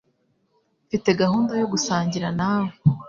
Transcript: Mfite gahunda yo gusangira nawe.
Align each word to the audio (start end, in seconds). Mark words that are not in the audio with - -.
Mfite 0.85 1.09
gahunda 1.21 1.51
yo 1.61 1.65
gusangira 1.73 2.27
nawe. 2.39 2.69